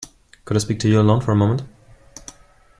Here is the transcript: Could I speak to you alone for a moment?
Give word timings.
Could 0.45 0.57
I 0.57 0.59
speak 0.59 0.79
to 0.79 0.89
you 0.89 0.99
alone 0.99 1.21
for 1.21 1.29
a 1.31 1.35
moment? 1.35 1.61